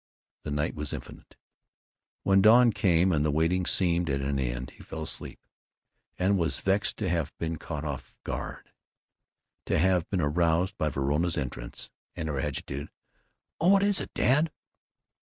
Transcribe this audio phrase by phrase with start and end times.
[0.45, 1.35] The night was infinite.
[2.23, 5.37] When dawn came and the waiting seemed at an end, he fell asleep,
[6.17, 8.71] and was vexed to have been caught off his guard,
[9.67, 12.89] to have been aroused by Verona's entrance and her agitated
[13.59, 14.51] "Oh, what is it, Dad?"